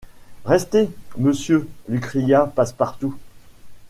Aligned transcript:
Restez, 0.45 0.89
monsieur, 1.15 1.69
lui 1.87 1.99
cria 1.99 2.47
Passepartout. 2.47 3.15